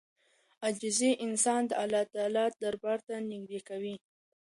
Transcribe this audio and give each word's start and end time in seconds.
عاجزي 0.63 1.11
انسان 1.25 1.61
د 1.67 1.71
الله 2.23 2.47
دربار 2.63 2.99
ته 3.07 3.15
نږدې 3.29 3.59
کوي. 3.69 3.95